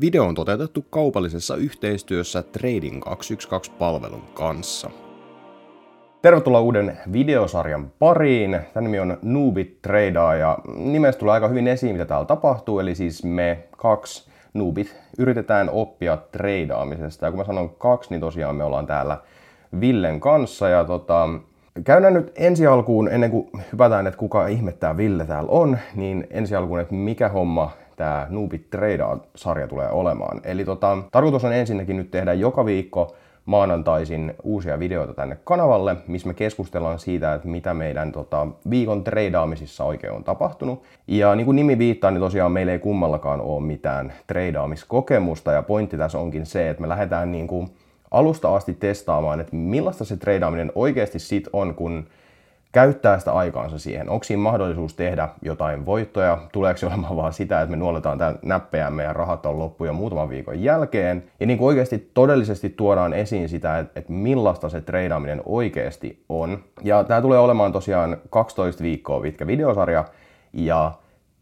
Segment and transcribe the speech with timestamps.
[0.00, 4.90] Video on toteutettu kaupallisessa yhteistyössä Trading 212-palvelun kanssa.
[6.22, 8.60] Tervetuloa uuden videosarjan pariin.
[8.74, 12.78] Tämä nimi on Noobit Tradea ja nimestä tulee aika hyvin esiin, mitä täällä tapahtuu.
[12.78, 17.26] Eli siis me kaksi noobit yritetään oppia treidaamisesta.
[17.26, 19.18] Ja kun mä sanon kaksi, niin tosiaan me ollaan täällä
[19.80, 20.68] Villen kanssa.
[20.68, 21.28] Ja tota,
[21.84, 26.54] käydään nyt ensi alkuun, ennen kuin hypätään, että kuka ihmettää Ville täällä on, niin ensi
[26.56, 27.70] alkuun, että mikä homma
[28.00, 30.40] tämä Noobit Tradea-sarja tulee olemaan.
[30.44, 36.28] Eli tota, tarkoitus on ensinnäkin nyt tehdä joka viikko maanantaisin uusia videoita tänne kanavalle, missä
[36.28, 40.82] me keskustellaan siitä, että mitä meidän tota, viikon treidaamisissa oikein on tapahtunut.
[41.06, 45.96] Ja niin kuin nimi viittaa, niin tosiaan meillä ei kummallakaan ole mitään treidaamiskokemusta, ja pointti
[45.96, 47.68] tässä onkin se, että me lähdetään niin kuin
[48.10, 52.06] alusta asti testaamaan, että millaista se treidaaminen oikeasti sit on, kun
[52.72, 54.10] käyttää sitä aikaansa siihen.
[54.10, 56.38] Onko siinä mahdollisuus tehdä jotain voittoja?
[56.52, 59.92] Tuleeko se olemaan vaan sitä, että me nuoletaan tämän näppejämme ja rahat on loppu jo
[59.92, 61.24] muutaman viikon jälkeen?
[61.40, 66.58] Ja niin kuin oikeasti todellisesti tuodaan esiin sitä, että, että millaista se treidaaminen oikeasti on.
[66.82, 70.04] Ja tämä tulee olemaan tosiaan 12 viikkoa pitkä videosarja
[70.52, 70.92] ja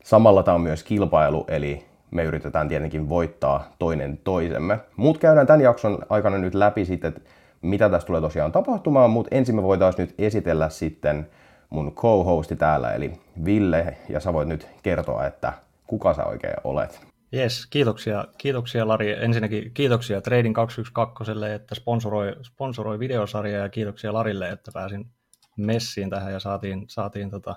[0.04, 4.78] samalla tämä on myös kilpailu, eli me yritetään tietenkin voittaa toinen toisemme.
[4.96, 7.20] Muut käydään tämän jakson aikana nyt läpi sitten, että
[7.62, 11.30] mitä tässä tulee tosiaan tapahtumaan, mutta ensin me voitaisiin nyt esitellä sitten
[11.70, 13.12] mun co-hosti täällä, eli
[13.44, 15.52] Ville, ja sä voit nyt kertoa, että
[15.86, 17.08] kuka sä oikein olet.
[17.34, 19.24] Yes, kiitoksia, kiitoksia Lari.
[19.24, 25.10] Ensinnäkin kiitoksia Trading 212, että sponsoroi, sponsoroi videosarjaa ja kiitoksia Larille, että pääsin
[25.56, 27.56] messiin tähän ja saatiin, saatiin tota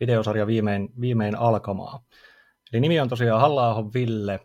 [0.00, 2.00] videosarja viimein, viimein alkamaan.
[2.72, 4.40] Eli nimi on tosiaan halla Ville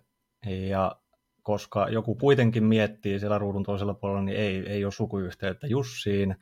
[0.69, 0.95] ja
[1.41, 6.35] koska joku kuitenkin miettii siellä ruudun toisella puolella, niin ei, ei ole sukuyhteyttä Jussiin.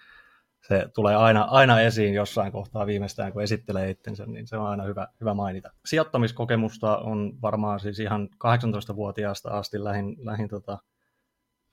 [0.67, 4.83] Se tulee aina, aina esiin jossain kohtaa viimeistään, kun esittelee itsensä, niin se on aina
[4.83, 5.69] hyvä, hyvä mainita.
[5.85, 10.77] Sijoittamiskokemusta on varmaan siis ihan 18-vuotiaasta asti lähin, lähin tota,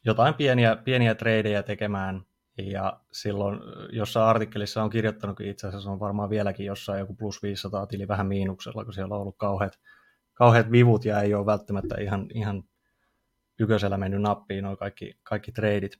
[0.05, 2.23] jotain pieniä, pieniä treidejä tekemään,
[2.59, 3.61] ja silloin
[3.93, 8.27] jossain artikkelissa on kirjoittanut, itse asiassa on varmaan vieläkin jossain joku plus 500 tili vähän
[8.27, 9.73] miinuksella, kun siellä on ollut kauheat,
[10.35, 12.63] kauheat vivut ja ei ole välttämättä ihan, ihan
[13.61, 15.93] yköisellä mennyt nappiin nuo kaikki, kaikki treidit.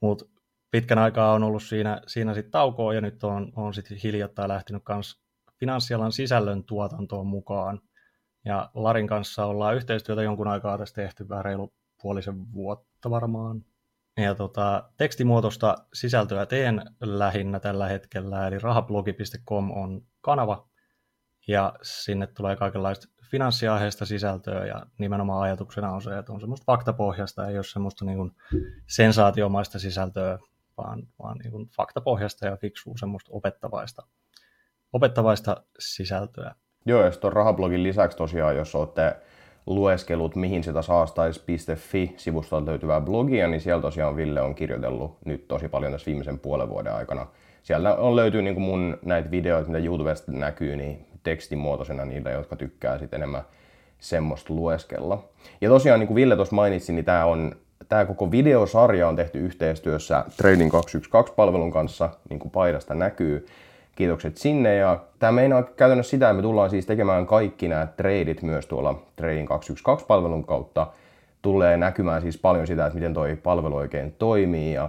[0.00, 0.24] Mutta
[0.70, 4.82] pitkän aikaa on ollut siinä, siinä sitten taukoa ja nyt on, on sitten hiljattain lähtenyt
[4.88, 5.20] myös
[5.60, 7.80] finanssialan sisällön tuotantoon mukaan.
[8.44, 13.64] Ja Larin kanssa ollaan yhteistyötä jonkun aikaa tästä tehty vähän reilu puolisen vuotta varmaan.
[14.16, 20.68] Ja tota, tekstimuotoista sisältöä teen lähinnä tällä hetkellä, eli rahablogi.com on kanava,
[21.48, 27.48] ja sinne tulee kaikenlaista finanssiaiheista sisältöä ja nimenomaan ajatuksena on se, että on semmoista faktapohjasta,
[27.48, 28.32] ei ole semmoista niin kuin
[28.86, 30.38] sensaatiomaista sisältöä,
[30.76, 34.02] vaan, vaan niin kuin faktapohjasta ja fiksua semmoista opettavaista,
[34.92, 36.54] opettavaista sisältöä.
[36.86, 39.16] Joo, ja tuon rahablogin lisäksi tosiaan, jos olette
[39.66, 45.68] lueskelut mihin sitä saastais.fi sivustolta löytyvää blogia, niin siellä tosiaan Ville on kirjoitellut nyt tosi
[45.68, 47.26] paljon tässä viimeisen puolen vuoden aikana.
[47.62, 52.56] Siellä on löytyy niin kuin mun näitä videoita, mitä YouTubesta näkyy, niin tekstimuotoisena niille, jotka
[52.56, 53.42] tykkää sitten enemmän
[53.98, 55.24] semmoista lueskella.
[55.60, 57.56] Ja tosiaan, niin kuin Ville tuossa mainitsi, niin tämä on
[57.88, 63.46] tämä koko videosarja on tehty yhteistyössä Trading 212-palvelun kanssa, niin kuin paidasta näkyy.
[63.96, 64.76] Kiitokset sinne.
[64.76, 69.02] Ja tämä meinaa käytännössä sitä, että me tullaan siis tekemään kaikki nämä treidit myös tuolla
[69.16, 70.86] Trading 212-palvelun kautta.
[71.42, 74.72] Tulee näkymään siis paljon sitä, että miten toi palvelu oikein toimii.
[74.72, 74.88] Ja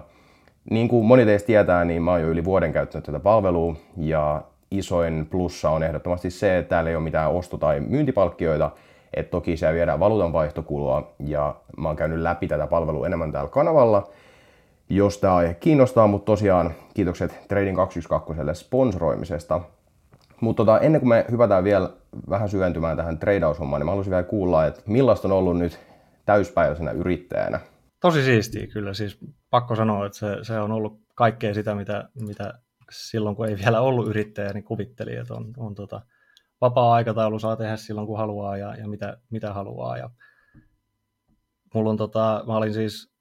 [0.70, 4.42] niin kuin moni teistä tietää, niin mä oon jo yli vuoden käyttänyt tätä palvelua ja
[4.72, 8.72] isoin plussa on ehdottomasti se, että täällä ei ole mitään osto- tai myyntipalkkioita,
[9.14, 14.10] että toki siellä viedään valuutanvaihtokulua ja mä oon käynyt läpi tätä palvelua enemmän täällä kanavalla,
[14.90, 19.62] jos tämä aihe kiinnostaa, mutta tosiaan kiitokset Trading 212 sponsoroimisesta.
[20.42, 21.90] Mutta tota, ennen kuin me hypätään vielä
[22.30, 25.80] vähän syventymään tähän treidaushommaan, niin mä haluaisin vielä kuulla, että millaista on ollut nyt
[26.26, 27.60] täyspäiväisenä yrittäjänä?
[28.02, 29.20] Tosi siistiä kyllä, siis
[29.50, 32.54] pakko sanoa, että se, se on ollut kaikkea sitä, mitä, mitä
[32.92, 36.02] silloin kun ei vielä ollut yrittäjä, niin kuvitteli, että on, on tota,
[36.62, 39.98] vapaa-aikataulu saa tehdä silloin kun haluaa ja, ja mitä, mitä haluaa.
[39.98, 40.10] Ja
[41.74, 43.18] mulla on tota, mä olin siis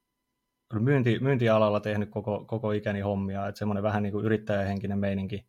[0.73, 5.47] myynti, myyntialalla tehnyt koko, koko ikäni hommia, että semmoinen vähän niin kuin yrittäjähenkinen meininki,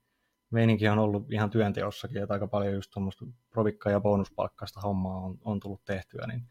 [0.50, 5.38] meininki on ollut ihan työnteossakin, että aika paljon just tuommoista provikka- ja bonuspalkkaista hommaa on,
[5.46, 6.44] on tullut tehtyä, niin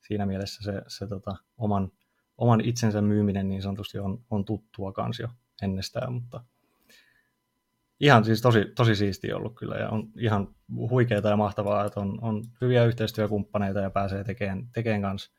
[0.00, 1.92] siinä mielessä se, se tota, oman,
[2.38, 5.28] oman itsensä myyminen niin sanotusti on, on tuttua kans jo
[5.62, 6.44] ennestään, mutta
[8.00, 10.48] ihan siis tosi, tosi siistiä ollut kyllä ja on ihan
[10.90, 15.32] huikeaa ja mahtavaa, että on, on hyviä yhteistyökumppaneita ja pääsee tekemään, tekemään kanssa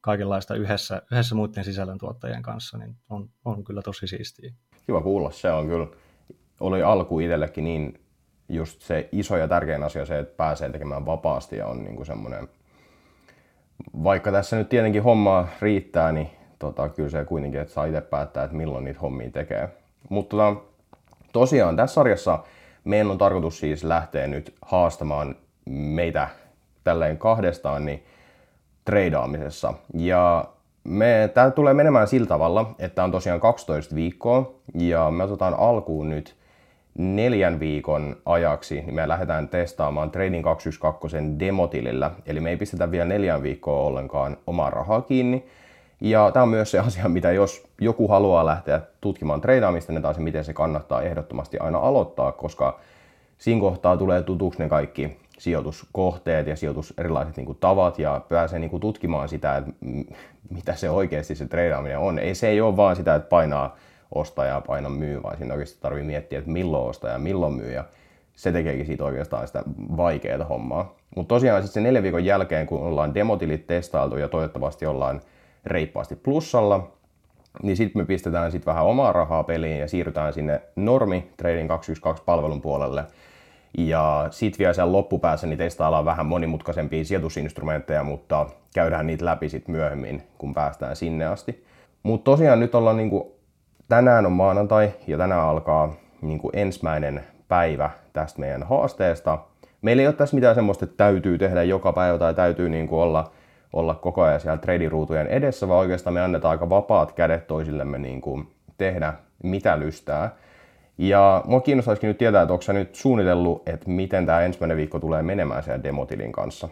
[0.00, 4.52] kaikenlaista yhdessä, yhdessä muiden sisällöntuottajien kanssa, niin on, on kyllä tosi siistiä.
[4.86, 5.86] Kiva kuulla, se on kyllä,
[6.60, 8.00] oli alku itsellekin niin
[8.48, 12.06] just se iso ja tärkein asia se, että pääsee tekemään vapaasti ja on niin kuin
[12.06, 12.48] semmoinen
[14.02, 18.44] vaikka tässä nyt tietenkin hommaa riittää, niin tota, kyllä se kuitenkin, että saa itse päättää,
[18.44, 19.68] että milloin niitä hommia tekee.
[20.08, 20.62] Mutta tota,
[21.32, 22.38] tosiaan tässä sarjassa
[22.84, 25.36] meidän on tarkoitus siis lähteä nyt haastamaan
[25.70, 26.28] meitä
[26.84, 28.04] tälleen kahdestaan niin
[28.84, 29.74] treidaamisessa.
[29.94, 30.44] Ja
[30.84, 36.10] me, tämä tulee menemään sillä tavalla, että on tosiaan 12 viikkoa ja me otetaan alkuun
[36.10, 36.36] nyt
[36.98, 42.10] neljän viikon ajaksi, niin me lähdetään testaamaan Trading 212 demotilillä.
[42.26, 45.46] Eli me ei pistetä vielä neljän viikkoa ollenkaan omaa rahaa kiinni.
[46.00, 50.16] Ja tämä on myös se asia, mitä jos joku haluaa lähteä tutkimaan treidaamista, niin taas
[50.16, 52.80] se, miten se kannattaa ehdottomasti aina aloittaa, koska
[53.38, 58.58] siinä kohtaa tulee tutuksi ne kaikki sijoituskohteet ja sijoitus erilaiset niin kuin, tavat ja pääsee
[58.58, 59.70] niin kuin, tutkimaan sitä, että
[60.50, 62.18] mitä se oikeasti se treidaaminen on.
[62.18, 63.76] Ei, se ei ole vaan sitä, että painaa
[64.14, 67.72] ostaa ja paina myy, vaan siinä oikeasti tarvii miettiä, että milloin ostaa ja milloin myy.
[67.72, 67.84] Ja
[68.34, 69.62] se tekeekin siitä oikeastaan sitä
[69.96, 70.94] vaikeaa hommaa.
[71.16, 75.20] Mutta tosiaan sitten se neljän viikon jälkeen, kun ollaan demotilit testailtu ja toivottavasti ollaan
[75.66, 76.90] reippaasti plussalla,
[77.62, 82.24] niin sitten me pistetään sitten vähän omaa rahaa peliin ja siirrytään sinne normi Trading 212
[82.24, 83.04] palvelun puolelle.
[83.78, 89.74] Ja sitten vielä siellä loppupäässä niin testaillaan vähän monimutkaisempia sijoitusinstrumentteja, mutta käydään niitä läpi sitten
[89.74, 91.64] myöhemmin, kun päästään sinne asti.
[92.02, 93.36] Mutta tosiaan nyt ollaan niinku,
[93.88, 99.38] tänään on maanantai ja tänään alkaa niinku ensimmäinen päivä tästä meidän haasteesta.
[99.82, 103.30] Meillä ei ole tässä mitään semmoista, että täytyy tehdä joka päivä tai täytyy niinku olla
[103.72, 108.20] olla koko ajan siellä tradiruutujen edessä, vaan oikeastaan me annetaan aika vapaat kädet toisillemme niin
[108.20, 110.36] kuin tehdä mitä lystää.
[110.98, 115.00] Ja mua kiinnostaisikin nyt tietää, että onko sä nyt suunnitellut, että miten tämä ensimmäinen viikko
[115.00, 116.68] tulee menemään siellä demotilin kanssa?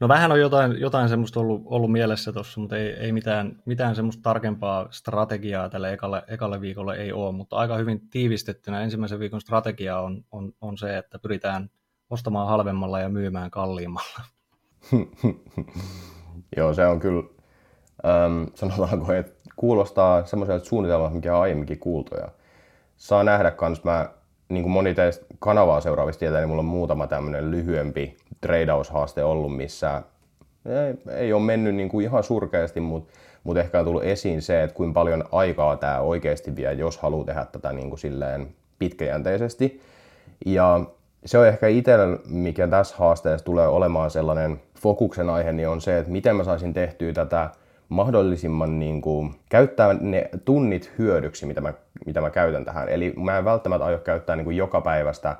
[0.00, 3.94] No vähän on jotain, jotain semmoista ollut, ollut mielessä tuossa, mutta ei, ei mitään, mitään
[3.94, 9.40] semmoista tarkempaa strategiaa tälle ekalle, ekalle viikolle ei ole, mutta aika hyvin tiivistettynä ensimmäisen viikon
[9.40, 11.70] strategia on, on, on se, että pyritään
[12.10, 14.20] ostamaan halvemmalla ja myymään kalliimmalla.
[16.56, 17.22] Joo, se on kyllä,
[18.06, 22.14] ähm, sanotaanko, että kuulostaa semmoiselta suunnitelmalta, mikä on aiemminkin kuultu.
[22.16, 22.28] Ja
[22.96, 24.08] saa nähdä kans, mä,
[24.48, 29.56] niin kuin moni teistä kanavaa seuraavista tietää, niin mulla on muutama tämmöinen lyhyempi treidaushaaste ollut,
[29.56, 30.02] missä
[30.66, 33.12] ei, ei ole mennyt niin kuin ihan surkeasti, mutta
[33.44, 37.24] mut ehkä on tullut esiin se, että kuinka paljon aikaa tämä oikeasti vie, jos haluaa
[37.24, 38.48] tehdä tätä niin kuin silleen
[38.78, 39.80] pitkäjänteisesti.
[40.46, 40.80] Ja
[41.24, 45.98] se on ehkä itsellä, mikä tässä haasteessa tulee olemaan sellainen fokuksen aihe, niin on se,
[45.98, 47.50] että miten mä saisin tehtyä tätä
[47.88, 51.72] mahdollisimman niin kuin, käyttää ne tunnit hyödyksi, mitä mä,
[52.06, 52.88] mitä mä käytän tähän.
[52.88, 55.36] Eli mä en välttämättä aio käyttää niin kuin joka päivästä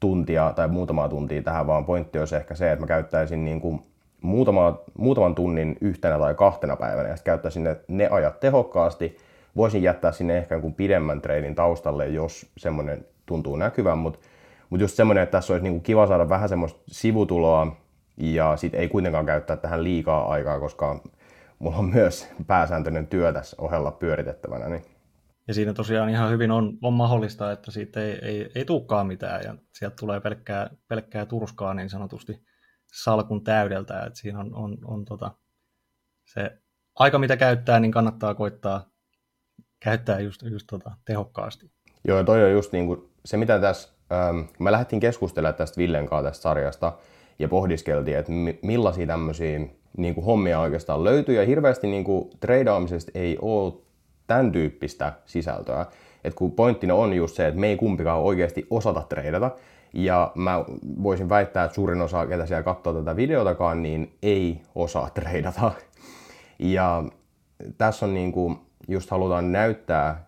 [0.00, 3.82] tuntia tai muutamaa tuntia tähän, vaan pointti olisi ehkä se, että mä käyttäisin niin kuin
[4.22, 9.16] muutama, muutaman tunnin yhtenä tai kahtena päivänä ja sitten käyttäisin ne, ne ajat tehokkaasti.
[9.56, 14.18] Voisin jättää sinne ehkä jonkun pidemmän treenin taustalle, jos semmoinen tuntuu näkyvän, mutta
[14.70, 17.76] mutta just semmoinen, että tässä olisi niinku kiva saada vähän semmoista sivutuloa
[18.16, 21.02] ja sitten ei kuitenkaan käyttää tähän liikaa aikaa, koska
[21.58, 24.68] mulla on myös pääsääntöinen työ tässä ohella pyöritettävänä.
[24.68, 24.82] Niin.
[25.48, 29.40] Ja siinä tosiaan ihan hyvin on, on mahdollista, että siitä ei, ei, ei tulekaan mitään
[29.44, 32.42] ja sieltä tulee pelkkää, pelkkää turskaa niin sanotusti
[32.92, 34.02] salkun täydeltä.
[34.02, 35.30] Että siinä on, on, on tota,
[36.24, 36.58] se
[36.94, 38.90] aika, mitä käyttää, niin kannattaa koittaa
[39.80, 41.70] käyttää just, just tota, tehokkaasti.
[42.04, 45.76] Joo, ja toi on just niin kuin se, mitä tässä ähm, me lähdettiin keskustelemaan tästä
[45.76, 46.92] Villen kanssa tästä sarjasta
[47.38, 49.60] ja pohdiskeltiin, että millaisia tämmöisiä
[49.96, 53.72] niin kuin hommia oikeastaan löytyy ja hirveästi niin kuin, treidaamisesta ei ole
[54.26, 55.86] tämän tyyppistä sisältöä.
[56.24, 59.50] Et kun pointtina on just se, että me ei kumpikaan oikeasti osata treidata,
[59.92, 60.64] ja mä
[61.02, 65.72] voisin väittää, että suurin osa, ketä siellä katsoo tätä videotakaan, niin ei osaa treidata.
[66.58, 67.04] Ja
[67.78, 68.58] tässä on niin kuin,
[68.88, 70.26] just halutaan näyttää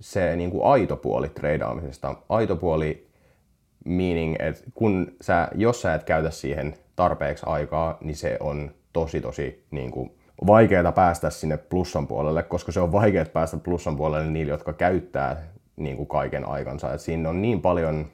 [0.00, 2.14] se niin kuin aito puoli treidaamisesta.
[2.28, 3.05] Aito puoli
[3.86, 9.20] meaning, että kun sä, jos sä et käytä siihen tarpeeksi aikaa, niin se on tosi
[9.20, 10.10] tosi niin kuin,
[10.46, 15.42] vaikeaa päästä sinne plussan puolelle, koska se on vaikeaa päästä plussan puolelle niille, jotka käyttää
[15.76, 16.94] niin kuin kaiken aikansa.
[16.94, 18.06] Et siinä on niin paljon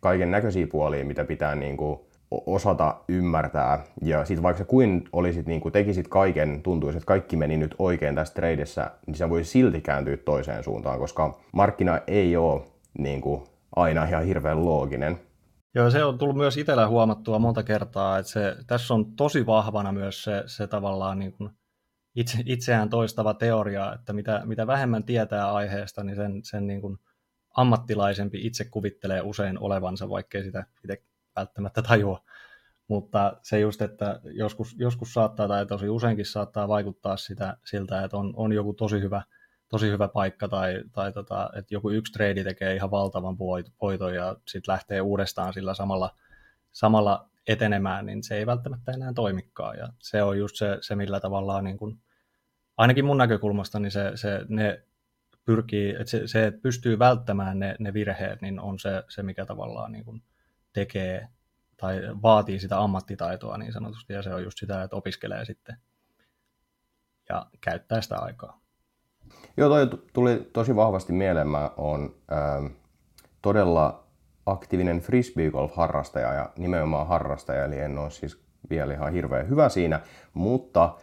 [0.00, 3.84] kaiken näköisiä puolia, mitä pitää niin kuin, osata ymmärtää.
[4.02, 7.74] Ja sitten vaikka sä kuin olisit, niin kuin tekisit kaiken, tuntuisi, että kaikki meni nyt
[7.78, 12.62] oikein tässä tradessa, niin se voi silti kääntyä toiseen suuntaan, koska markkina ei ole
[12.98, 13.42] niin kuin,
[13.76, 15.20] aina ihan hirveän looginen.
[15.74, 19.92] Joo, se on tullut myös itsellä huomattua monta kertaa, että se, tässä on tosi vahvana
[19.92, 21.50] myös se, se tavallaan niin kuin
[22.14, 26.98] itse, itseään toistava teoria, että mitä, mitä vähemmän tietää aiheesta, niin sen, sen niin kuin
[27.56, 31.02] ammattilaisempi itse kuvittelee usein olevansa, vaikkei sitä itse
[31.36, 32.24] välttämättä tajua.
[32.88, 38.16] Mutta se just, että joskus, joskus saattaa tai tosi useinkin saattaa vaikuttaa sitä, siltä, että
[38.16, 39.22] on, on joku tosi hyvä,
[39.68, 43.38] tosi hyvä paikka tai, tai tota, että joku yksi trade tekee ihan valtavan
[43.80, 46.14] voiton ja sitten lähtee uudestaan sillä samalla,
[46.72, 49.78] samalla etenemään, niin se ei välttämättä enää toimikaan.
[49.78, 52.00] Ja se on just se, se millä tavallaan, niin kuin,
[52.76, 54.82] ainakin mun näkökulmasta, niin se, se, ne
[55.44, 59.46] pyrkii, että se, se että pystyy välttämään ne, ne virheet, niin on se, se mikä
[59.46, 60.22] tavallaan niin kuin
[60.72, 61.28] tekee
[61.76, 65.76] tai vaatii sitä ammattitaitoa niin sanotusti, ja se on just sitä, että opiskelee sitten
[67.28, 68.60] ja käyttää sitä aikaa.
[69.56, 71.48] Joo, toi tuli tosi vahvasti mieleen.
[71.48, 72.66] Mä oon ähm,
[73.42, 74.04] todella
[74.46, 80.00] aktiivinen frisbeegolf-harrastaja ja nimenomaan harrastaja, eli en ole siis vielä ihan hirveän hyvä siinä,
[80.34, 80.94] mutta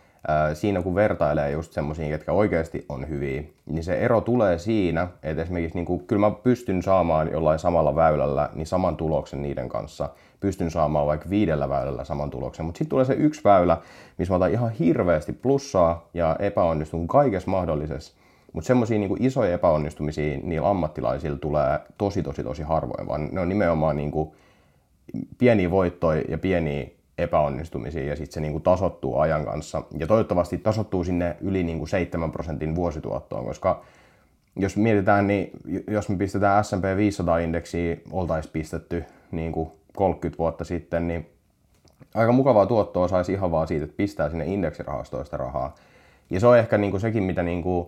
[0.53, 5.41] siinä kun vertailee just semmoisiin, ketkä oikeasti on hyviä, niin se ero tulee siinä, että
[5.41, 10.09] esimerkiksi niin kuin, kyllä mä pystyn saamaan jollain samalla väylällä niin saman tuloksen niiden kanssa,
[10.39, 13.77] pystyn saamaan vaikka viidellä väylällä saman tuloksen, mutta sitten tulee se yksi väylä,
[14.17, 18.13] missä mä otan ihan hirveästi plussaa ja epäonnistun kaikessa mahdollisessa.
[18.53, 23.49] Mutta semmoisia niin isoja epäonnistumisia niillä ammattilaisilla tulee tosi tosi tosi harvoin, vaan ne on
[23.49, 24.31] nimenomaan niin kuin
[25.37, 26.87] pieniä voittoja ja pieniä
[27.17, 29.81] epäonnistumisia ja sitten se niin kuin tasottuu ajan kanssa.
[29.97, 33.83] Ja toivottavasti tasottuu sinne yli niin kuin 7 prosentin vuosituottoon, koska
[34.55, 35.49] jos mietitään, niin
[35.87, 39.51] jos me pistetään S&P 500-indeksiä, oltaisiin pistetty niin
[39.95, 41.29] 30 vuotta sitten, niin
[42.15, 45.75] aika mukavaa tuottoa saisi ihan vaan siitä, että pistää sinne indeksirahastoista rahaa.
[46.29, 47.87] Ja se on ehkä niin kuin sekin, mitä niin kuin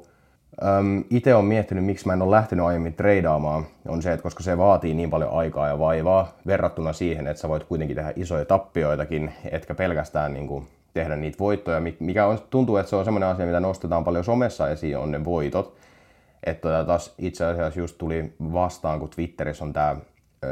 [0.63, 4.43] Öm, itse on miettinyt, miksi mä en ole lähtenyt aiemmin treidaamaan, on se, että koska
[4.43, 8.45] se vaatii niin paljon aikaa ja vaivaa verrattuna siihen, että sä voit kuitenkin tehdä isoja
[8.45, 13.45] tappioitakin, etkä pelkästään kuin, tehdä niitä voittoja, mikä on, tuntuu, että se on semmoinen asia,
[13.45, 15.75] mitä nostetaan paljon somessa esiin, on ne voitot.
[16.43, 19.95] Että taas itse asiassa just tuli vastaan, kun Twitterissä on tämä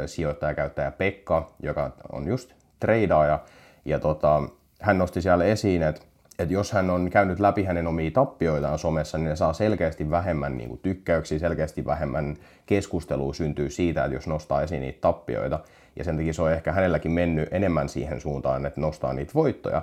[0.06, 3.38] sijoittajakäyttäjä Pekka, joka on just treidaaja,
[3.84, 4.42] ja tota,
[4.80, 6.00] hän nosti siellä esiin, että
[6.38, 10.56] että jos hän on käynyt läpi hänen omia tappioitaan somessa, niin ne saa selkeästi vähemmän
[10.56, 15.60] niin kuin tykkäyksiä, selkeästi vähemmän keskustelua syntyy siitä, että jos nostaa esiin niitä tappioita.
[15.96, 19.82] Ja sen takia se on ehkä hänelläkin mennyt enemmän siihen suuntaan, että nostaa niitä voittoja.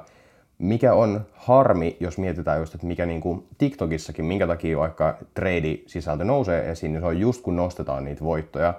[0.58, 6.24] Mikä on harmi, jos mietitään just, että mikä niin kuin TikTokissakin, minkä takia vaikka trade-sisältö
[6.24, 8.74] nousee esiin, niin se on just kun nostetaan niitä voittoja.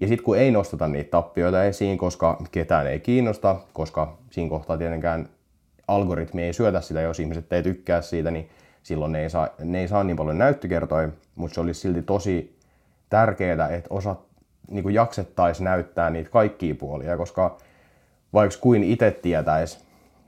[0.00, 4.78] Ja sitten kun ei nosteta niitä tappioita esiin, koska ketään ei kiinnosta, koska siinä kohtaa
[4.78, 5.28] tietenkään
[5.88, 8.48] algoritmi ei syötä sitä, jos ihmiset ei tykkää siitä, niin
[8.82, 12.58] silloin ne ei saa, ne ei saa niin paljon näyttökertoja, mutta se olisi silti tosi
[13.10, 14.16] tärkeää, että osa
[14.70, 17.56] niin kuin jaksettaisiin näyttää niitä kaikkia puolia, koska
[18.32, 19.78] vaikka kuin itse tietäisi,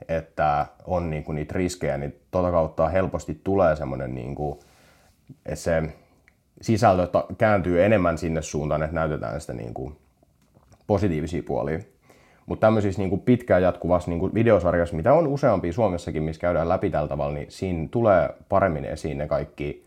[0.08, 4.58] että on niin kuin niitä riskejä, niin tota kautta helposti tulee semmoinen, niin kuin,
[5.46, 5.82] että se
[6.62, 9.96] sisältö kääntyy enemmän sinne suuntaan, että näytetään sitä niin kuin
[10.86, 11.78] positiivisia puolia.
[12.46, 16.68] Mutta tämmöisissä niin kuin pitkään jatkuvassa niin kuin videosarjassa, mitä on useampi Suomessakin, missä käydään
[16.68, 19.84] läpi tällä tavalla, niin siinä tulee paremmin esiin ne kaikki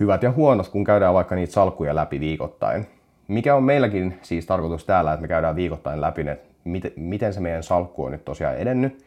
[0.00, 2.86] hyvät ja huonot, kun käydään vaikka niitä salkkuja läpi viikoittain.
[3.28, 7.40] Mikä on meilläkin siis tarkoitus täällä, että me käydään viikoittain läpi, että miten, miten se
[7.40, 9.04] meidän salkku on nyt tosiaan edennyt.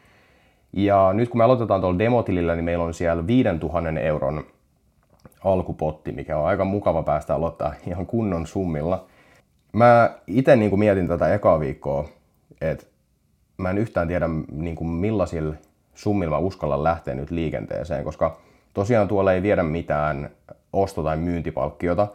[0.72, 4.44] Ja nyt kun me aloitetaan tuolla demotilillä, niin meillä on siellä 5000 euron
[5.44, 9.06] alkupotti, mikä on aika mukava päästä aloittaa ihan kunnon summilla.
[9.72, 12.08] Mä itse niin mietin tätä ekaa viikkoa
[12.60, 12.86] että
[13.58, 15.54] mä en yhtään tiedä niin kuin millaisilla
[15.94, 18.38] summilla mä uskallan lähteä nyt liikenteeseen, koska
[18.74, 20.30] tosiaan tuolla ei viedä mitään
[20.72, 22.08] osto- tai myyntipalkkiota,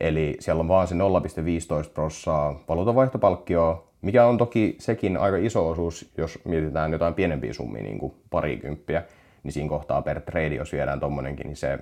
[0.00, 6.12] eli siellä on vaan se 0,15 prossaa valuutavaihtopalkkio, mikä on toki sekin aika iso osuus,
[6.18, 9.02] jos mietitään jotain pienempiä summia, niin kuin parikymppiä,
[9.42, 11.78] niin siinä kohtaa per trade, jos viedään tommonenkin, niin se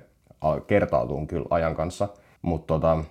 [0.67, 2.09] kertautuu kyllä ajan kanssa.
[2.43, 3.05] Mutta tota,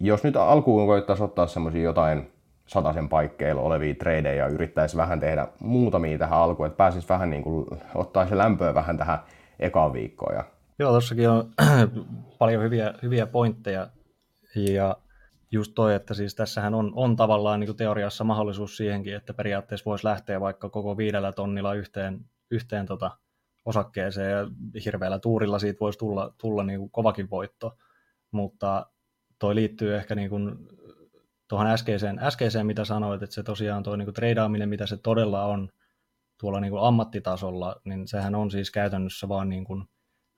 [0.00, 2.30] jos nyt alkuun koittaisi ottaa semmoisia jotain
[2.66, 7.42] sataisen paikkeilla olevia tradeja ja yrittäisi vähän tehdä muutamia tähän alkuun, että pääsisi vähän niin
[7.42, 9.18] kuin, ottaa se lämpöä vähän tähän
[9.58, 10.34] ekaan viikkoon.
[10.34, 10.44] Ja...
[10.78, 11.50] Joo, tossakin on
[12.38, 13.86] paljon hyviä, hyviä pointteja
[14.56, 14.96] ja
[15.50, 19.90] just toi, että siis tässähän on, on tavallaan niin kuin teoriassa mahdollisuus siihenkin, että periaatteessa
[19.90, 22.20] voisi lähteä vaikka koko viidellä tonnilla yhteen,
[22.50, 23.10] yhteen tota
[23.64, 24.46] osakkeeseen ja
[24.84, 27.78] hirveällä tuurilla siitä voisi tulla, tulla niin kuin kovakin voitto,
[28.30, 28.86] mutta
[29.38, 30.68] toi liittyy ehkä niin kuin
[31.48, 35.68] tuohon äskeiseen, äskeiseen, mitä sanoit, että se tosiaan tuo niin treidaaminen, mitä se todella on
[36.40, 39.84] tuolla niin kuin ammattitasolla, niin sehän on siis käytännössä vaan niin kuin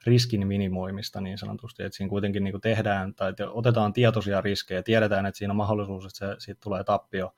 [0.06, 5.26] riskin minimoimista niin sanotusti, että siinä kuitenkin niin kuin tehdään tai otetaan tietoisia riskejä, tiedetään,
[5.26, 7.34] että siinä on mahdollisuus, että se, siitä tulee tappio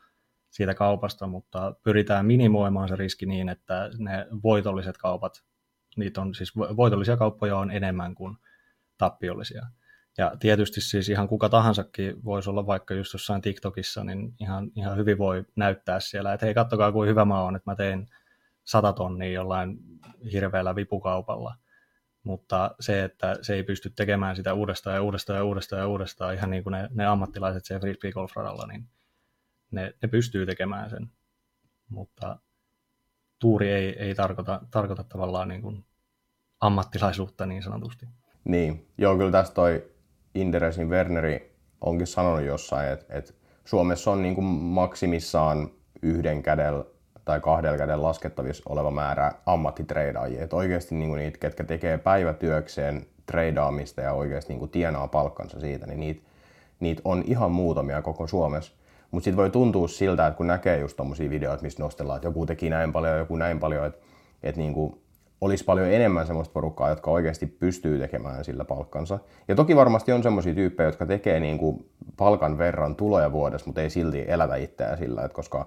[0.50, 5.44] siitä kaupasta, mutta pyritään minimoimaan se riski niin, että ne voitolliset kaupat,
[5.98, 8.36] niitä on siis voitollisia kauppoja on enemmän kuin
[8.98, 9.66] tappiollisia.
[10.18, 14.96] Ja tietysti siis ihan kuka tahansakin voisi olla vaikka just jossain TikTokissa, niin ihan, ihan
[14.96, 18.08] hyvin voi näyttää siellä, että hei kattokaa kuin hyvä mä oon, että mä tein
[18.64, 19.78] sata tonnia jollain
[20.32, 21.54] hirveällä vipukaupalla.
[22.22, 26.34] Mutta se, että se ei pysty tekemään sitä uudestaan ja uudestaan ja uudestaan ja uudestaan,
[26.34, 28.88] ihan niin kuin ne, ne ammattilaiset se frisbee golf radalla, niin
[29.70, 31.10] ne, ne pystyy tekemään sen.
[31.88, 32.38] Mutta
[33.38, 35.84] tuuri ei, ei tarkoita, tarkoita tavallaan niin kuin
[36.60, 38.06] ammattilaisuutta niin sanotusti.
[38.44, 39.90] Niin, joo, kyllä tästä toi
[40.34, 43.32] Inderesin Werneri onkin sanonut jossain, että, että
[43.64, 45.70] Suomessa on niin kuin maksimissaan
[46.02, 46.84] yhden kädellä
[47.24, 50.44] tai kahdella kädellä laskettavissa oleva määrä ammattitreidaajia.
[50.44, 55.60] Että oikeasti niin kuin niitä, ketkä tekee päivätyökseen treidaamista ja oikeasti niin kuin tienaa palkkansa
[55.60, 56.22] siitä, niin niitä,
[56.80, 58.72] niitä on ihan muutamia koko Suomessa.
[59.10, 62.46] Mutta sitten voi tuntua siltä, että kun näkee just tommosia videoita, missä nostellaan, että joku
[62.46, 64.00] teki näin paljon, joku näin paljon, että,
[64.42, 65.00] että niin kuin
[65.40, 69.18] olisi paljon enemmän semmoista porukkaa, jotka oikeasti pystyy tekemään sillä palkkansa.
[69.48, 73.82] Ja toki varmasti on semmoisia tyyppejä, jotka tekee niin kuin palkan verran tuloja vuodessa, mutta
[73.82, 75.66] ei silti elätä itseään sillä, että koska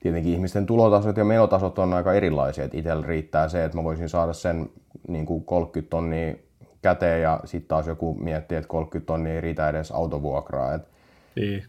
[0.00, 2.64] tietenkin ihmisten tulotasot ja menotasot on aika erilaisia.
[2.64, 4.70] Että itsellä riittää se, että mä voisin saada sen
[5.08, 6.34] niin kuin 30 tonnia
[6.82, 10.74] käteen ja sitten taas joku miettii, että 30 tonnia ei riitä edes autovuokraa.
[10.74, 10.82] Et,
[11.36, 11.64] niin.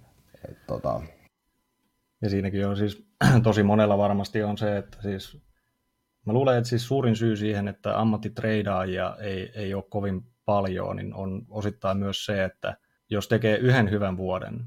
[0.49, 1.01] et, tota...
[2.21, 3.07] Ja siinäkin on siis
[3.43, 5.37] tosi monella varmasti on se, että siis
[6.25, 11.13] Mä luulen, että siis suurin syy siihen, että ammattitreidaajia ei, ei ole kovin paljon, niin
[11.13, 12.77] on osittain myös se, että
[13.09, 14.65] jos tekee yhden hyvän vuoden,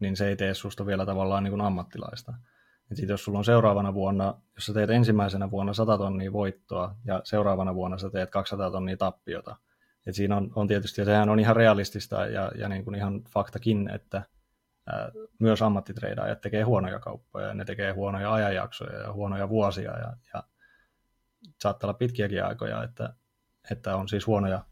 [0.00, 2.34] niin se ei tee susta vielä tavallaan niin kuin ammattilaista.
[2.90, 6.96] Et sit jos sulla on seuraavana vuonna, jos sä teet ensimmäisenä vuonna 100 tonnia voittoa
[7.04, 9.56] ja seuraavana vuonna sä teet 200 tonnia tappiota,
[10.06, 13.22] et siinä on, on tietysti, ja sehän on ihan realistista ja, ja niin kuin ihan
[13.34, 14.22] faktakin, että
[14.86, 20.16] ää, myös ammattitreidaajat tekee huonoja kauppoja ja ne tekee huonoja ajanjaksoja ja huonoja vuosia ja,
[20.34, 20.42] ja
[21.62, 23.14] saattaa olla pitkiäkin aikoja, että,
[23.70, 24.64] että on siis huonoja,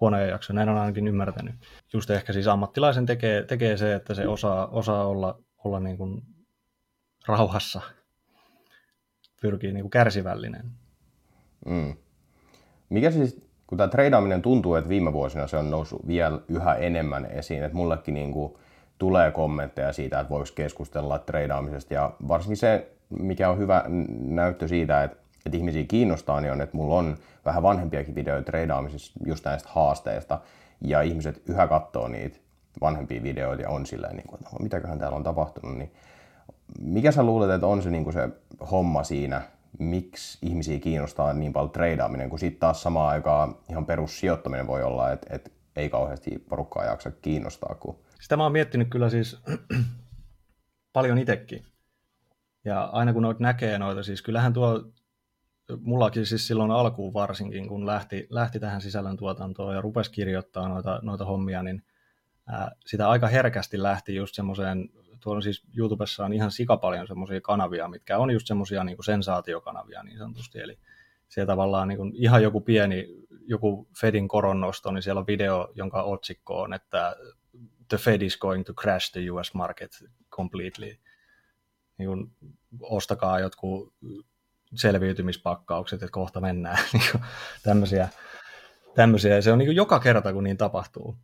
[0.00, 0.54] huonoja jaksoja.
[0.54, 1.54] Näin on ainakin ymmärtänyt.
[1.92, 6.22] Just ehkä siis ammattilaisen tekee, tekee se, että se osaa, osaa olla, olla niin kuin
[7.26, 7.80] rauhassa,
[9.40, 10.70] pyrkii niin kuin kärsivällinen.
[11.66, 11.96] Mm.
[12.88, 17.26] Mikä siis, kun tämä treidaaminen tuntuu, että viime vuosina se on noussut vielä yhä enemmän
[17.26, 18.54] esiin, että mullekin niin kuin
[18.98, 23.84] tulee kommentteja siitä, että voisi keskustella treidaamisesta ja varsinkin se, mikä on hyvä
[24.18, 29.12] näyttö siitä, että että ihmisiä kiinnostaa, niin on, että mulla on vähän vanhempiakin videoita treidaamisessa
[29.26, 30.40] just näistä haasteista,
[30.80, 32.38] ja ihmiset yhä katsoo niitä
[32.80, 35.92] vanhempia videoita ja on silleen, niin kuin, että no, mitäköhän täällä on tapahtunut, niin
[36.80, 38.28] mikä sä luulet, että on se, niin kuin se
[38.70, 39.42] homma siinä,
[39.78, 45.12] miksi ihmisiä kiinnostaa niin paljon treidaaminen, kun sitten taas samaan aikaan ihan perussijoittaminen voi olla,
[45.12, 47.74] että, että ei kauheasti porukkaa jaksa kiinnostaa.
[47.74, 47.98] Kun...
[48.20, 49.42] Sitä mä oon miettinyt kyllä siis
[50.92, 51.64] paljon itsekin.
[52.64, 54.84] Ja aina kun noit näkee noita, siis kyllähän tuo
[55.80, 61.24] mullakin siis silloin alkuun varsinkin, kun lähti, lähti tähän sisällöntuotantoon ja rupesi kirjoittaa noita, noita
[61.24, 61.82] hommia, niin
[62.46, 64.88] ää, sitä aika herkästi lähti just semmoiseen,
[65.20, 70.18] tuolla siis YouTubessa on ihan sikapaljon semmoisia kanavia, mitkä on just semmoisia niin sensaatiokanavia niin
[70.18, 70.78] sanotusti, eli
[71.28, 73.08] siellä tavallaan niin kuin ihan joku pieni,
[73.46, 77.16] joku Fedin koronnosto, niin siellä on video, jonka otsikko on, että
[77.88, 80.96] the Fed is going to crash the US market completely.
[81.98, 82.32] Niin kuin,
[82.80, 83.94] ostakaa jotkut
[84.74, 86.78] selviytymispakkaukset, että kohta mennään.
[86.92, 87.22] Niin
[87.62, 88.08] tämmöisiä,
[88.94, 89.34] tämmöisiä.
[89.34, 91.16] Ja se on niin joka kerta, kun niin tapahtuu.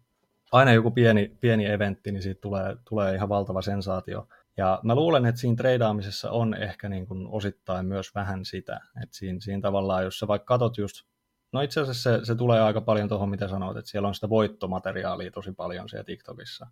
[0.53, 4.29] Aina joku pieni, pieni eventti, niin siitä tulee, tulee ihan valtava sensaatio.
[4.57, 9.17] Ja mä luulen, että siinä treidaamisessa on ehkä niin kuin osittain myös vähän sitä, että
[9.17, 11.07] siinä, siinä tavallaan, jos sä vaikka katot just,
[11.53, 14.29] no itse asiassa se, se tulee aika paljon tuohon, mitä sanoit, että siellä on sitä
[14.29, 16.67] voittomateriaalia tosi paljon siellä TikTokissa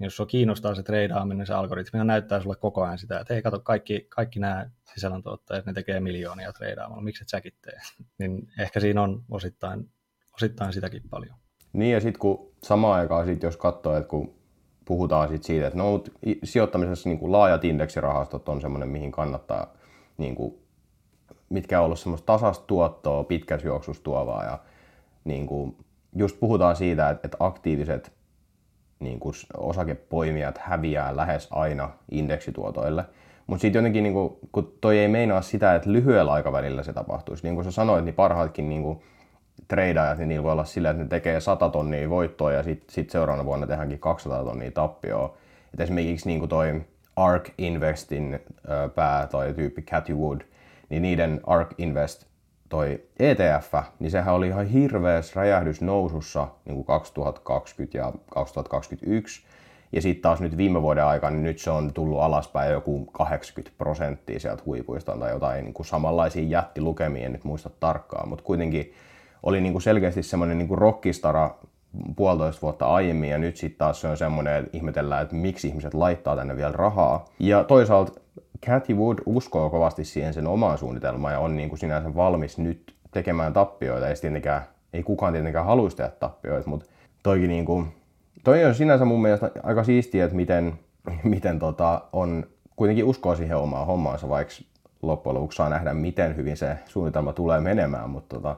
[0.00, 3.42] jos sua kiinnostaa se treidaaminen, niin se algoritmi näyttää sulle koko ajan sitä, että hei
[3.42, 7.78] kato, kaikki, kaikki nämä sisällöntuottajat, ne tekee miljoonia treidaamalla, miksi et säkin tee?
[8.18, 9.90] niin ehkä siinä on osittain,
[10.34, 11.36] osittain sitäkin paljon.
[11.72, 14.34] Niin ja sitten kun samaan aikaan, sit jos katsoo, että kun
[14.84, 16.04] puhutaan sit siitä, että no,
[16.44, 19.72] sijoittamisessa niin kuin laajat indeksirahastot on semmoinen, mihin kannattaa,
[20.18, 20.58] niin kuin,
[21.48, 23.68] mitkä on ollut semmoista tasasta tuottoa, pitkässä
[24.02, 24.58] tuovaa ja
[25.24, 25.76] niin kuin,
[26.16, 28.12] just puhutaan siitä, että, että aktiiviset
[29.04, 33.04] niin kuin osakepoimijat häviää lähes aina indeksituotoille.
[33.46, 37.42] Mutta sitten jotenkin, niin kuin, kun toi ei meinaa sitä, että lyhyellä aikavälillä se tapahtuisi.
[37.42, 39.02] Niin kuin sä sanoit, niin parhaatkin niin kuin,
[39.68, 43.10] treidaajat, niin niillä voi olla sillä, että ne tekee 100 tonnia voittoa ja sitten sit
[43.10, 45.36] seuraavana vuonna tehdäänkin 200 tonnia tappioa.
[45.74, 46.82] Et esimerkiksi niin kuin toi
[47.16, 48.40] ARK Investin
[48.94, 50.40] pää tai tyyppi Cathy Wood,
[50.88, 52.26] niin niiden ARK Invest
[52.74, 59.42] toi ETF, niin sehän oli ihan hirveässä räjähdys nousussa niin kuin 2020 ja 2021.
[59.92, 63.78] Ja sitten taas nyt viime vuoden aikana, niin nyt se on tullut alaspäin joku 80
[63.78, 68.92] prosenttia sieltä huipuista tai jotain niin kuin samanlaisia jättilukemia, en nyt muista tarkkaan, mutta kuitenkin
[69.42, 71.50] oli niin kuin selkeästi semmoinen niin rockistara
[72.16, 75.94] puolitoista vuotta aiemmin ja nyt sitten taas se on semmoinen, että ihmetellään, että miksi ihmiset
[75.94, 77.24] laittaa tänne vielä rahaa.
[77.38, 78.20] Ja toisaalta
[78.66, 82.94] Cathy Wood uskoo kovasti siihen sen omaan suunnitelmaan ja on niin kuin sinänsä valmis nyt
[83.10, 84.08] tekemään tappioita.
[84.08, 86.86] Ei, tietenkään, ei kukaan tietenkään haluaisi tehdä tappioita, mutta
[87.22, 87.86] toikin niin kuin,
[88.44, 90.78] toi on sinänsä mun mielestä aika siistiä, että miten,
[91.24, 94.54] miten tota, on kuitenkin uskoa siihen omaan hommaansa, vaikka
[95.02, 98.56] loppujen lopuksi saa nähdä, miten hyvin se suunnitelma tulee menemään, mutta tota,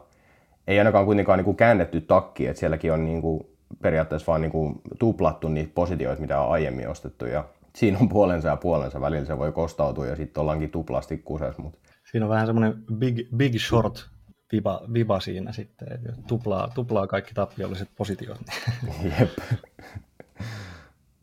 [0.66, 3.46] ei ainakaan kuitenkaan niin kuin käännetty takki, että sielläkin on niin kuin
[3.82, 8.48] periaatteessa vaan niin kuin tuplattu niitä positioita, mitä on aiemmin ostettu ja siinä on puolensa
[8.48, 11.58] ja puolensa, välillä se voi kostautua ja sitten ollaankin tuplasti kuses.
[11.58, 11.78] Mutta...
[12.10, 14.08] Siinä on vähän semmoinen big, big short
[14.52, 18.38] viba, viba siinä sitten, että tuplaa, tuplaa kaikki tappiolliset positiot.
[19.20, 19.30] Jep.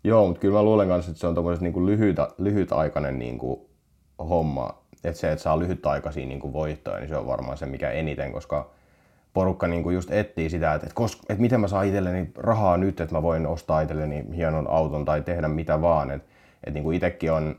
[0.03, 3.61] Joo, mutta kyllä mä luulen kanssa, että se on tommoinen niin lyhyt, lyhytaikainen niin kuin
[4.19, 4.83] homma.
[5.03, 8.31] Että se, että saa lyhytaikaisia niin kuin voittoja, niin se on varmaan se, mikä eniten,
[8.31, 8.71] koska
[9.33, 12.77] porukka niin kuin just etsii sitä, että, että, koska, että miten mä saan itselleni rahaa
[12.77, 16.11] nyt, että mä voin ostaa itselleni hienon auton tai tehdä mitä vaan.
[16.11, 16.27] Että,
[16.63, 17.55] että niin kuin itsekin on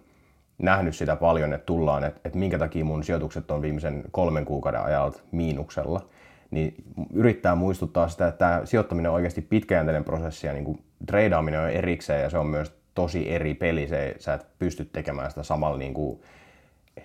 [0.58, 4.80] nähnyt sitä paljon, että tullaan, että, että minkä takia mun sijoitukset on viimeisen kolmen kuukauden
[4.80, 6.08] ajalta miinuksella.
[6.50, 6.74] Niin
[7.12, 11.70] yrittää muistuttaa sitä, että tämä sijoittaminen on oikeasti pitkäjänteinen prosessi ja niin kuin treidaaminen on
[11.70, 13.88] erikseen ja se on myös tosi eri peli.
[13.88, 16.20] Se, sä et pysty tekemään sitä samalla niin kuin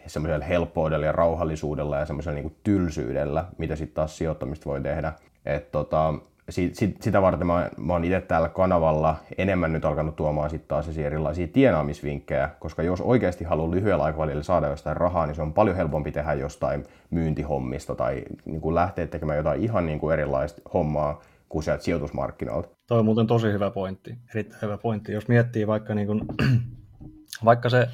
[0.07, 5.13] semmoisella helppoudella ja rauhallisuudella ja semmoisella niin tylsyydellä, mitä sitten taas sijoittamista voi tehdä.
[5.45, 6.13] Et tota,
[6.49, 10.67] sit, sit, sitä varten mä, mä oon itse täällä kanavalla enemmän nyt alkanut tuomaan sitten
[10.67, 15.53] taas erilaisia tienaamisvinkkejä, koska jos oikeasti haluaa lyhyellä aikavälillä saada jostain rahaa, niin se on
[15.53, 20.61] paljon helpompi tehdä jostain myyntihommista tai niin kuin lähteä tekemään jotain ihan niin kuin erilaista
[20.73, 22.69] hommaa kuin sieltä sijoitusmarkkinoilta.
[22.87, 25.11] Toi on muuten tosi hyvä pointti, erittäin hyvä pointti.
[25.11, 26.21] Jos miettii vaikka, niin kuin,
[27.45, 27.87] vaikka se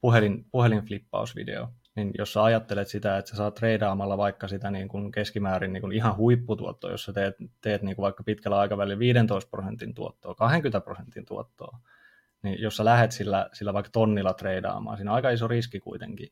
[0.00, 5.12] puhelin, puhelinflippausvideo, niin jos sä ajattelet sitä, että sä saat treidaamalla vaikka sitä niin kuin
[5.12, 9.50] keskimäärin niin kuin ihan huipputuottoa, jos sä teet, teet niin kuin vaikka pitkällä aikavälillä 15
[9.50, 11.78] prosentin tuottoa, 20 prosentin tuottoa,
[12.42, 16.28] niin jos sä lähet sillä, sillä vaikka tonnilla treidaamaan, siinä on aika iso riski kuitenkin,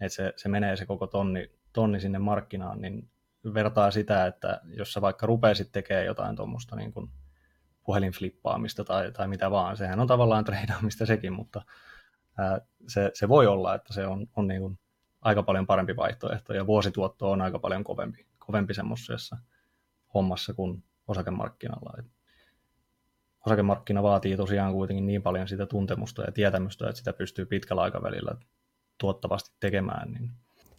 [0.00, 3.10] että se, se menee se koko tonni, tonni sinne markkinaan, niin
[3.54, 6.92] vertaa sitä, että jos sä vaikka rupeaisit tekemään jotain tuommoista niin
[7.84, 11.62] puhelinflippaamista tai, tai mitä vaan, sehän on tavallaan treidaamista sekin, mutta
[12.88, 14.78] se, se voi olla, että se on, on niin kuin
[15.20, 19.36] aika paljon parempi vaihtoehto ja vuosituotto on aika paljon kovempi, kovempi semmoisessa
[20.14, 21.92] hommassa kuin osakemarkkinalla.
[21.98, 22.06] Et
[23.46, 28.34] osakemarkkina vaatii tosiaan kuitenkin niin paljon sitä tuntemusta ja tietämystä, että sitä pystyy pitkällä aikavälillä
[28.98, 30.12] tuottavasti tekemään.
[30.12, 30.30] Niin,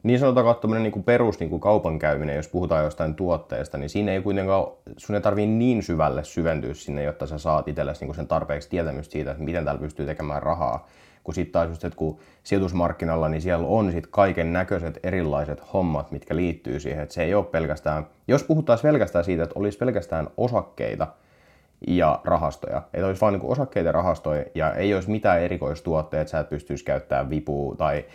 [0.04, 4.22] niin sanotaan tämmöinen niin perus niin kuin kaupankäyminen, jos puhutaan jostain tuotteesta, niin siinä ei
[4.22, 4.66] kuitenkaan,
[4.98, 9.12] sun ei tarvii niin syvälle syventyä sinne, jotta sä saat itsellesi niin sen tarpeeksi tietämystä
[9.12, 10.88] siitä, että miten täällä pystyy tekemään rahaa
[11.24, 16.12] kun sitten taas just, että kun sijoitusmarkkinalla, niin siellä on sitten kaiken näköiset erilaiset hommat,
[16.12, 20.28] mitkä liittyy siihen, että se ei ole pelkästään, jos puhutaan pelkästään siitä, että olisi pelkästään
[20.38, 21.08] osakkeita
[21.88, 26.32] ja rahastoja, että olisi vain niin osakkeita ja rahastoja ja ei olisi mitään erikoistuotteita, että
[26.32, 28.06] sä et pystyisi käyttämään vipua tai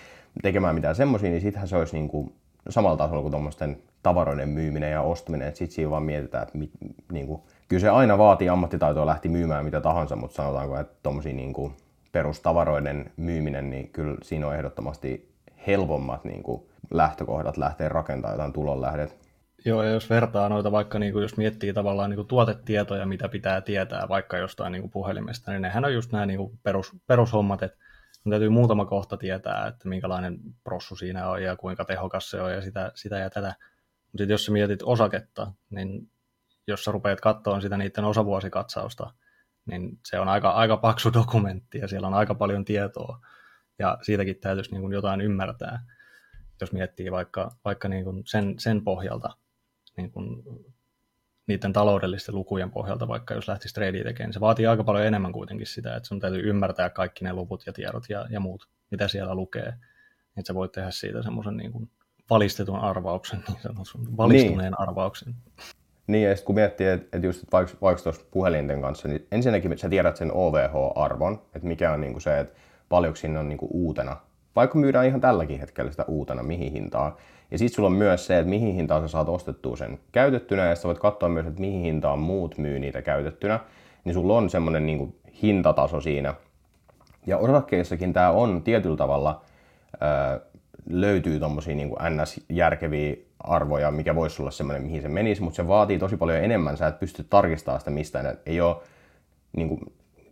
[0.42, 2.34] tekemään mitään semmoisia, niin sittenhän se olisi niin kuin
[2.68, 6.70] samalla tasolla kuin tuommoisten tavaroiden myyminen ja ostaminen, että sitten siinä vaan mietitään, että mit,
[7.12, 11.32] niin kuin, kyllä se aina vaatii ammattitaitoa lähti myymään mitä tahansa, mutta sanotaanko, että tuommoisia
[11.32, 11.72] niin kuin
[12.16, 15.34] perustavaroiden myyminen, niin kyllä siinä on ehdottomasti
[15.66, 19.16] helpommat niin kuin lähtökohdat lähteä rakentamaan jotain tulonlähdet.
[19.64, 23.28] Joo, ja jos vertaa noita vaikka, niin kuin, jos miettii tavallaan niin kuin tuotetietoja, mitä
[23.28, 26.92] pitää tietää vaikka jostain niin kuin puhelimesta, niin nehän on just nämä niin kuin perus,
[27.06, 27.78] perushommat, että
[28.26, 32.52] on täytyy muutama kohta tietää, että minkälainen prossu siinä on ja kuinka tehokas se on
[32.52, 33.54] ja sitä, sitä ja tätä.
[34.12, 36.10] Mutta jos sä mietit osaketta, niin
[36.66, 39.10] jos sä rupeat katsoa sitä niiden osavuosikatsausta,
[39.66, 43.20] niin se on aika, aika paksu dokumentti ja siellä on aika paljon tietoa
[43.78, 45.84] ja siitäkin täytyisi niin kuin jotain ymmärtää,
[46.60, 49.36] jos miettii vaikka, vaikka niin kuin sen, sen pohjalta,
[49.96, 50.42] niin kuin
[51.46, 55.32] niiden taloudellisten lukujen pohjalta, vaikka jos lähtisi tradia tekemään, niin se vaatii aika paljon enemmän
[55.32, 59.08] kuitenkin sitä, että sun täytyy ymmärtää kaikki ne luvut ja tiedot ja, ja muut, mitä
[59.08, 59.68] siellä lukee,
[60.36, 61.90] että sä voit tehdä siitä semmoisen niin kuin
[62.30, 64.80] valistetun arvauksen, niin sanotun, valistuneen niin.
[64.80, 65.34] arvauksen.
[66.06, 69.26] Niin, ja sitten kun miettii, että, että just että vaikka, vaikka tuossa puhelinten kanssa, niin
[69.32, 72.54] ensinnäkin sä tiedät sen OVH-arvon, että mikä on niinku se, että
[72.88, 74.16] paljonko sinne on niinku uutena.
[74.56, 77.12] Vaikka myydään ihan tälläkin hetkellä sitä uutena, mihin hintaan.
[77.50, 80.74] Ja sitten sulla on myös se, että mihin hintaan sä saat ostettua sen käytettynä, ja
[80.74, 83.60] sä voit katsoa myös, että mihin hintaan muut myy niitä käytettynä.
[84.04, 86.34] Niin sulla on semmoinen niinku hintataso siinä.
[87.26, 89.42] Ja osakkeissakin tämä on tietyllä tavalla,
[90.00, 90.40] ää,
[90.90, 95.98] löytyy tommosia niinku ns-järkeviä arvoja, mikä voisi olla semmoinen, mihin se menisi, mutta se vaatii
[95.98, 96.76] tosi paljon enemmän.
[96.76, 98.38] Sä et pysty tarkistamaan sitä mistään.
[98.46, 98.76] Ei ole,
[99.56, 99.80] niin kuin,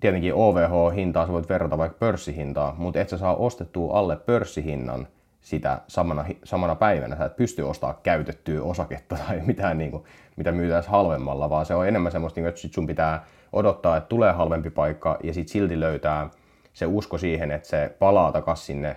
[0.01, 5.07] tietenkin OVH-hintaa sä voit verrata vaikka pörssihintaa, mutta et sä saa ostettua alle pörssihinnan
[5.41, 7.17] sitä samana, samana päivänä.
[7.17, 10.05] Sä et pysty ostamaan käytettyä osaketta tai mitään, niin kuin,
[10.37, 14.09] mitä myytäisiin halvemmalla, vaan se on enemmän semmoista, niin että sit sun pitää odottaa, että
[14.09, 16.31] tulee halvempi paikka ja sitten silti löytää
[16.73, 18.97] se usko siihen, että se palaa takaisin sinne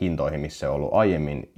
[0.00, 1.52] hintoihin, missä se on ollut aiemmin,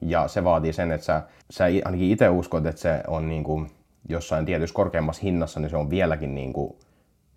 [0.00, 3.70] ja se vaatii sen, että sä, sä ainakin itse uskot, että se on niin kuin
[4.08, 6.76] jossain tietyssä korkeammassa hinnassa, niin se on vieläkin niin kuin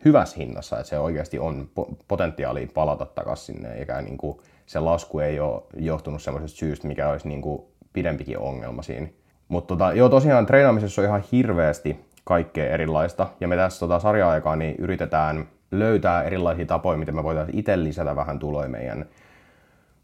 [0.06, 1.70] hyvässä hinnassa, että se oikeasti on
[2.08, 7.10] potentiaalia palata takaisin sinne, eikä niin kuin, se lasku ei ole johtunut semmoisesta syystä, mikä
[7.10, 7.62] olisi niin kuin,
[7.94, 9.08] pidempikin ongelma siinä.
[9.48, 14.56] Mutta tota, joo, tosiaan treenaamisessa on ihan hirveästi kaikkea erilaista, ja me tässä tota, sarja-aikaa
[14.56, 19.06] niin yritetään löytää erilaisia tapoja, miten me voitaisiin itse lisätä vähän tuloja meidän,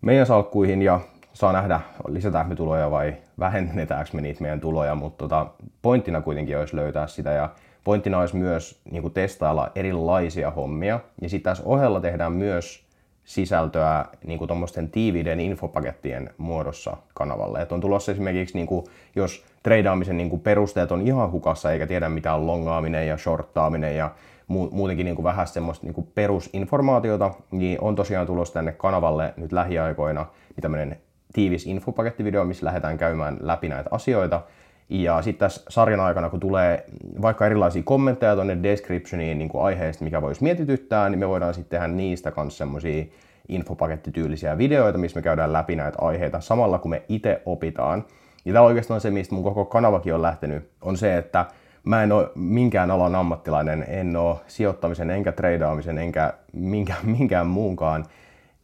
[0.05, 0.99] meidän salkkuihin, ja
[1.33, 5.47] saa nähdä, lisätäänkö me tuloja vai vähennetäänkö me niitä meidän tuloja, mutta tota,
[5.81, 7.49] pointtina kuitenkin olisi löytää sitä, ja
[7.83, 12.85] pointtina olisi myös niin kuin testailla erilaisia hommia, ja sitten tässä ohella tehdään myös
[13.23, 17.61] sisältöä niin tuommoisten tiiviiden infopakettien muodossa kanavalle.
[17.61, 21.87] Et on tulossa esimerkiksi, niin kuin, jos treidaamisen niin kuin perusteet on ihan hukassa eikä
[21.87, 24.11] tiedä mitä on longaaminen ja shorttaaminen ja
[24.47, 29.51] muutenkin niin kuin vähän semmoista niin kuin perusinformaatiota, niin on tosiaan tulossa tänne kanavalle nyt
[29.51, 30.97] lähiaikoina niin tämmöinen
[31.34, 34.41] tiivis infopakettivideo, missä lähdetään käymään läpi näitä asioita.
[34.89, 36.86] Ja sitten tässä sarjan aikana, kun tulee
[37.21, 41.79] vaikka erilaisia kommentteja tuonne descriptioniin niin kuin aiheesta, mikä voisi mietityttää, niin me voidaan sitten
[41.79, 43.05] tehdä niistä kanssa semmoisia
[43.49, 48.05] infopakettityylisiä videoita, missä me käydään läpi näitä aiheita samalla, kun me itse opitaan.
[48.45, 51.45] Ja tämä oikeastaan se, mistä mun koko kanavakin on lähtenyt, on se, että
[51.86, 58.06] mä en ole minkään alan ammattilainen, en ole sijoittamisen enkä treidaamisen enkä minkään, minkään muunkaan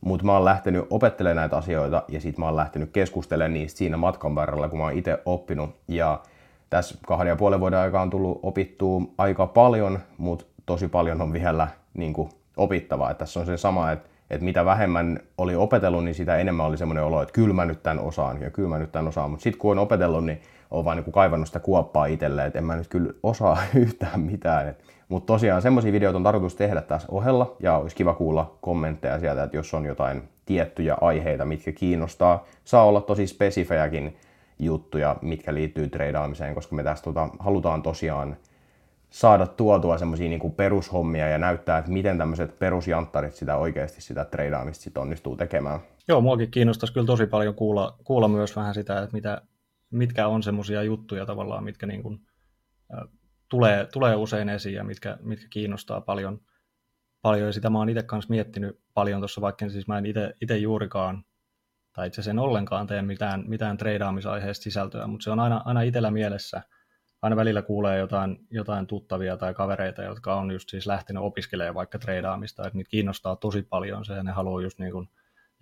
[0.02, 3.98] mutta mä oon lähtenyt opettelemaan näitä asioita ja sitten mä oon lähtenyt keskustelemaan niistä siinä
[3.98, 5.76] matkan varrella, kun mä oon itse oppinut.
[5.88, 6.22] Ja
[6.70, 11.34] tässä kahden ja puolen vuoden aikaa on tullut opittua aika paljon, mutta tosi paljon on
[11.34, 13.12] vielä niin kuin, opittavaa.
[13.12, 16.78] Et tässä on se sama, että että mitä vähemmän oli opetellut, niin sitä enemmän oli
[16.78, 19.30] semmoinen olo, että kyllä mä nyt tämän osaan ja kyllä mä nyt tämän osaan.
[19.30, 22.66] Mutta sitten kun on opetellut, niin on vaan niin kaivannut sitä kuoppaa itselleen, että en
[22.66, 24.76] mä nyt kyllä osaa yhtään mitään.
[25.10, 29.44] Mutta tosiaan semmoisia videoita on tarkoitus tehdä tässä ohella ja olisi kiva kuulla kommentteja sieltä,
[29.44, 32.46] että jos on jotain tiettyjä aiheita, mitkä kiinnostaa.
[32.64, 34.18] Saa olla tosi spesifejäkin
[34.60, 38.38] juttuja, mitkä liittyy treidaamiseen, koska me tästä tota, halutaan tosiaan
[39.10, 44.84] saada tuotua semmoisia niin perushommia ja näyttää, että miten tämmöiset perusjanttarit sitä oikeasti sitä treidaamista
[44.84, 45.80] sit onnistuu tekemään.
[46.08, 49.42] Joo, muakin kiinnostaisi kyllä tosi paljon kuulla, kuulla myös vähän sitä, että mitä,
[49.92, 52.28] mitkä on semmoisia juttuja tavallaan, mitkä niin kuin,
[52.94, 53.08] äh,
[53.50, 56.42] tulee, tulee usein esiin ja mitkä, mitkä kiinnostaa paljon.
[57.22, 57.48] paljon.
[57.48, 60.06] Ja sitä mä oon itse kanssa miettinyt paljon tuossa, vaikka siis mä en
[60.42, 61.24] itse juurikaan
[61.94, 66.12] tai itse sen ollenkaan tee mitään, mitään treidaamisaiheesta sisältöä, mutta se on aina, aina itsellä
[66.12, 66.62] mielessä–
[67.22, 72.00] aina välillä kuulee jotain, jotain tuttavia tai kavereita, jotka on just siis lähtenyt opiskelemaan vaikka
[72.00, 75.10] treidaamista, että niitä kiinnostaa tosi paljon se, ja ne haluaa just niin kuin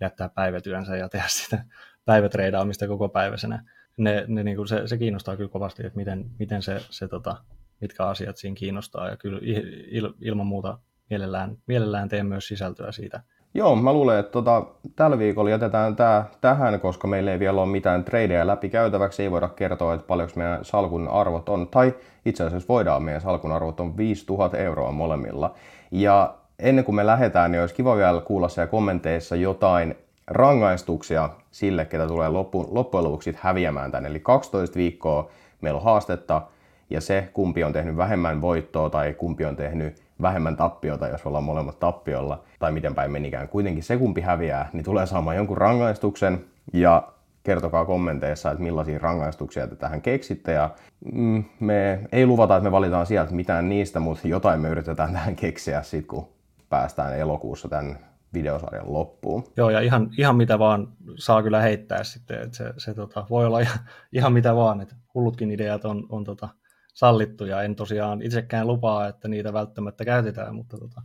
[0.00, 1.64] jättää päivätyönsä ja tehdä sitä
[2.04, 3.64] päivätreidaamista koko päiväisenä.
[3.96, 7.36] Ne, ne niin kuin se, se, kiinnostaa kyllä kovasti, että miten, miten se, se tota,
[7.80, 10.78] mitkä asiat siinä kiinnostaa, ja kyllä il, ilman muuta
[11.10, 13.22] mielellään, mielellään teen myös sisältöä siitä,
[13.54, 14.62] Joo, mä luulen, että tota,
[14.96, 19.22] tällä viikolla jätetään tää tähän, koska meillä ei vielä ole mitään tradeja läpi käytäväksi.
[19.22, 21.68] Ei voida kertoa, että paljonko meidän salkun arvot on.
[21.68, 25.54] Tai itse asiassa voidaan, meidän salkun arvot on 5000 euroa molemmilla.
[25.90, 29.94] Ja ennen kuin me lähdetään, niin olisi kiva vielä kuulla siellä kommenteissa jotain
[30.30, 34.08] rangaistuksia sille, ketä tulee loppu, loppujen lopuksi häviämään tänne.
[34.08, 36.42] Eli 12 viikkoa meillä on haastetta,
[36.90, 41.44] ja se, kumpi on tehnyt vähemmän voittoa tai kumpi on tehnyt vähemmän tappiota, jos ollaan
[41.44, 43.48] molemmat tappiolla, tai miten päin menikään.
[43.48, 47.08] Kuitenkin se, kumpi häviää, niin tulee saamaan jonkun rangaistuksen, ja
[47.42, 50.70] kertokaa kommenteissa, että millaisia rangaistuksia te tähän keksitte, ja
[51.12, 55.36] mm, me ei luvata, että me valitaan sieltä mitään niistä, mutta jotain me yritetään tähän
[55.36, 56.28] keksiä sitten, kun
[56.68, 57.98] päästään elokuussa tämän
[58.34, 59.44] videosarjan loppuun.
[59.56, 63.46] Joo, ja ihan, ihan mitä vaan saa kyllä heittää sitten, että se, se tota, voi
[63.46, 63.78] olla ihan,
[64.12, 66.48] ihan mitä vaan, että hullutkin ideat on, on tota,
[66.94, 67.62] sallittuja.
[67.62, 71.02] En tosiaan itsekään lupaa, että niitä välttämättä käytetään, mutta tota,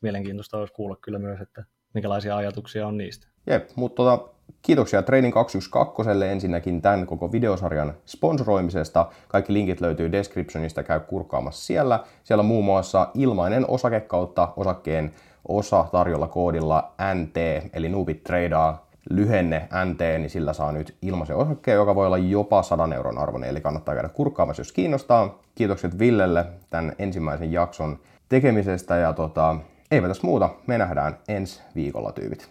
[0.00, 3.26] mielenkiintoista olisi kuulla kyllä myös, että minkälaisia ajatuksia on niistä.
[3.46, 4.28] Jep, mutta tota,
[4.62, 9.06] kiitoksia Training 212 ensinnäkin tämän koko videosarjan sponsoroimisesta.
[9.28, 12.04] Kaikki linkit löytyy descriptionista, käy kurkkaamassa siellä.
[12.24, 15.12] Siellä on muun muassa ilmainen osake kautta osakkeen
[15.48, 17.36] osa tarjolla koodilla NT,
[17.72, 22.62] eli Noobit Tradaa lyhenne NT, niin sillä saa nyt ilmaisen osakkeen, joka voi olla jopa
[22.62, 25.38] 100 euron arvoinen, eli kannattaa käydä kurkkaamassa, jos kiinnostaa.
[25.54, 29.56] Kiitokset Villelle tämän ensimmäisen jakson tekemisestä, ja tota,
[29.90, 32.50] eipä tässä muuta, me nähdään ensi viikolla tyypit.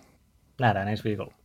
[0.59, 1.40] Nähdään ensi viikolla.